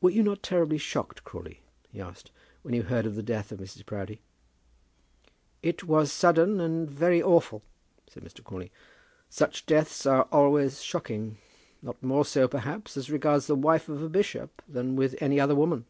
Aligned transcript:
"Were 0.00 0.10
you 0.10 0.22
not 0.22 0.44
terribly 0.44 0.78
shocked, 0.78 1.24
Crawley," 1.24 1.60
he 1.88 2.00
asked, 2.00 2.30
"when 2.62 2.72
you 2.72 2.84
heard 2.84 3.04
of 3.04 3.16
the 3.16 3.20
death 3.24 3.50
of 3.50 3.58
Mrs. 3.58 3.84
Proudie?" 3.84 4.20
"It 5.60 5.82
was 5.82 6.12
sudden 6.12 6.60
and 6.60 6.88
very 6.88 7.20
awful," 7.20 7.64
said 8.08 8.22
Mr. 8.22 8.44
Crawley. 8.44 8.70
"Such 9.28 9.66
deaths 9.66 10.06
are 10.06 10.28
always 10.30 10.82
shocking. 10.84 11.38
Not 11.82 12.00
more 12.00 12.24
so, 12.24 12.46
perhaps, 12.46 12.96
as 12.96 13.10
regards 13.10 13.48
the 13.48 13.56
wife 13.56 13.88
of 13.88 14.00
a 14.04 14.08
bishop, 14.08 14.62
than 14.68 14.94
with 14.94 15.20
any 15.20 15.40
other 15.40 15.56
woman." 15.56 15.84